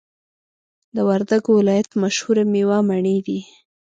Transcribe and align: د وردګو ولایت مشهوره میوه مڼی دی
د 0.95 0.97
وردګو 1.09 1.51
ولایت 1.59 1.89
مشهوره 2.03 2.43
میوه 2.53 2.77
مڼی 2.89 3.17
دی 3.27 3.39